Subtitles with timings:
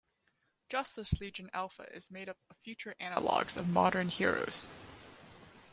[0.67, 4.65] Justice Legion Alpha is made up of future analogues of modern heroes.